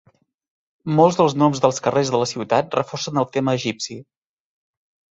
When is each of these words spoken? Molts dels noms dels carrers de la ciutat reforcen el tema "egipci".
Molts 0.99 1.19
dels 1.19 1.35
noms 1.41 1.61
dels 1.67 1.81
carrers 1.89 2.13
de 2.17 2.23
la 2.23 2.31
ciutat 2.33 2.81
reforcen 2.81 3.25
el 3.25 3.31
tema 3.39 3.57
"egipci". 3.63 4.03